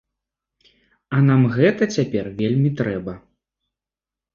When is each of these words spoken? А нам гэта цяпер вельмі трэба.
А 1.17 1.21
нам 1.27 1.45
гэта 1.57 1.83
цяпер 1.99 2.33
вельмі 2.43 2.77
трэба. 2.83 3.13